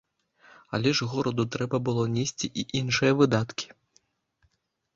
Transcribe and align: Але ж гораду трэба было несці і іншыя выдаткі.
Але 0.77 0.93
ж 0.99 1.07
гораду 1.11 1.45
трэба 1.57 1.77
было 1.91 2.07
несці 2.15 2.47
і 2.63 2.65
іншыя 2.81 3.11
выдаткі. 3.23 3.67